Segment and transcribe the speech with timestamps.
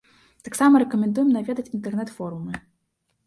[0.45, 2.53] Таксама рэкамендуем наведаць інтэрнэт-форумы.